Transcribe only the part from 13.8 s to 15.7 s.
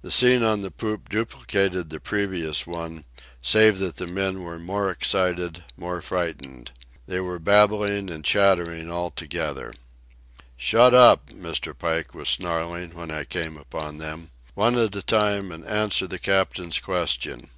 them. "One at a time, and